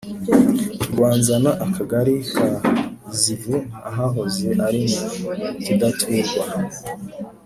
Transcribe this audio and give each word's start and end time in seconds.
Rwanzana 0.91 1.51
Akagari 1.65 2.15
ka 2.35 2.47
Zivu 3.19 3.57
ahahoze 3.89 4.47
ari 4.67 4.83
mu 5.21 5.31
cyidaturwa 5.61 6.41